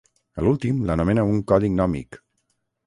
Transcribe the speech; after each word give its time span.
A 0.39 0.45
l'últim 0.45 0.79
l'anomena 0.87 1.27
un 1.35 1.39
"codi 1.53 1.71
gnòmic". 1.77 2.21